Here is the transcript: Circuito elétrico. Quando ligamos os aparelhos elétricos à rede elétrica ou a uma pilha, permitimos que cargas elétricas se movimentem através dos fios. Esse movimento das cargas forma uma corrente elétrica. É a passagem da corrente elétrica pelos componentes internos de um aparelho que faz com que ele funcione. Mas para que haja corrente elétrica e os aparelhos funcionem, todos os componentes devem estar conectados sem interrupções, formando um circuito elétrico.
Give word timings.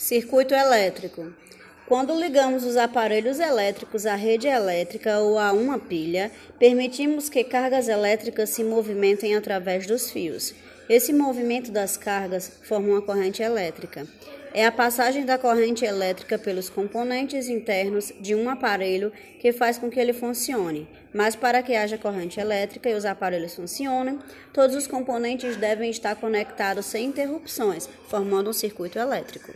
Circuito 0.00 0.54
elétrico. 0.54 1.30
Quando 1.86 2.18
ligamos 2.18 2.64
os 2.64 2.78
aparelhos 2.78 3.38
elétricos 3.38 4.06
à 4.06 4.14
rede 4.14 4.46
elétrica 4.46 5.18
ou 5.18 5.38
a 5.38 5.52
uma 5.52 5.78
pilha, 5.78 6.32
permitimos 6.58 7.28
que 7.28 7.44
cargas 7.44 7.86
elétricas 7.86 8.48
se 8.48 8.64
movimentem 8.64 9.36
através 9.36 9.86
dos 9.86 10.10
fios. 10.10 10.54
Esse 10.88 11.12
movimento 11.12 11.70
das 11.70 11.98
cargas 11.98 12.50
forma 12.62 12.88
uma 12.88 13.02
corrente 13.02 13.42
elétrica. 13.42 14.06
É 14.54 14.64
a 14.64 14.72
passagem 14.72 15.26
da 15.26 15.36
corrente 15.36 15.84
elétrica 15.84 16.38
pelos 16.38 16.70
componentes 16.70 17.50
internos 17.50 18.10
de 18.18 18.34
um 18.34 18.48
aparelho 18.48 19.12
que 19.38 19.52
faz 19.52 19.76
com 19.76 19.90
que 19.90 20.00
ele 20.00 20.14
funcione. 20.14 20.88
Mas 21.12 21.36
para 21.36 21.62
que 21.62 21.76
haja 21.76 21.98
corrente 21.98 22.40
elétrica 22.40 22.88
e 22.88 22.94
os 22.94 23.04
aparelhos 23.04 23.54
funcionem, 23.54 24.18
todos 24.50 24.74
os 24.74 24.86
componentes 24.86 25.56
devem 25.56 25.90
estar 25.90 26.16
conectados 26.16 26.86
sem 26.86 27.04
interrupções, 27.04 27.86
formando 28.08 28.48
um 28.48 28.54
circuito 28.54 28.98
elétrico. 28.98 29.52